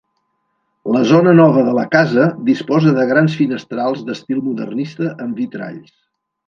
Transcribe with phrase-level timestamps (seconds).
[0.95, 5.99] La zona nova de la casa disposa de grans finestrals d'estil modernista amb vitralls.